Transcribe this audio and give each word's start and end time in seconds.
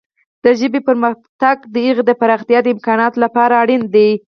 د 0.43 0.45
ژبې 0.59 0.81
پرمختګ 0.87 1.57
د 1.73 1.75
هغې 1.87 2.03
د 2.05 2.11
پراختیا 2.21 2.59
د 2.63 2.67
امکاناتو 2.75 3.17
لپاره 3.25 3.53
اړین 3.63 3.81
دی. 3.95 4.09